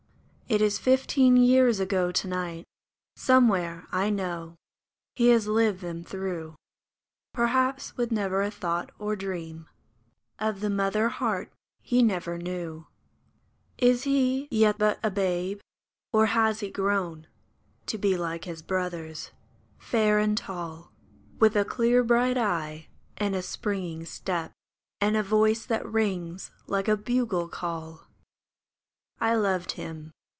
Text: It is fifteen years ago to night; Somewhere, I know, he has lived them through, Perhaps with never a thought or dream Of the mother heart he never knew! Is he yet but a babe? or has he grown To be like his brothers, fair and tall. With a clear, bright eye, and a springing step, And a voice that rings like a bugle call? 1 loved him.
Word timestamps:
It 0.51 0.61
is 0.61 0.77
fifteen 0.77 1.37
years 1.37 1.79
ago 1.79 2.11
to 2.11 2.27
night; 2.27 2.65
Somewhere, 3.15 3.87
I 3.93 4.09
know, 4.09 4.57
he 5.15 5.29
has 5.29 5.47
lived 5.47 5.79
them 5.79 6.03
through, 6.03 6.57
Perhaps 7.33 7.95
with 7.95 8.11
never 8.11 8.41
a 8.41 8.51
thought 8.51 8.91
or 8.99 9.15
dream 9.15 9.69
Of 10.39 10.59
the 10.59 10.69
mother 10.69 11.07
heart 11.07 11.53
he 11.81 12.03
never 12.03 12.37
knew! 12.37 12.85
Is 13.77 14.03
he 14.03 14.49
yet 14.51 14.77
but 14.77 14.99
a 15.01 15.09
babe? 15.09 15.61
or 16.11 16.25
has 16.25 16.59
he 16.59 16.69
grown 16.69 17.27
To 17.85 17.97
be 17.97 18.17
like 18.17 18.43
his 18.43 18.61
brothers, 18.61 19.31
fair 19.79 20.19
and 20.19 20.37
tall. 20.37 20.91
With 21.39 21.55
a 21.55 21.63
clear, 21.63 22.03
bright 22.03 22.37
eye, 22.37 22.89
and 23.15 23.35
a 23.37 23.41
springing 23.41 24.03
step, 24.03 24.51
And 24.99 25.15
a 25.15 25.23
voice 25.23 25.65
that 25.67 25.89
rings 25.89 26.51
like 26.67 26.89
a 26.89 26.97
bugle 26.97 27.47
call? 27.47 28.05
1 29.19 29.41
loved 29.41 29.71
him. 29.79 30.11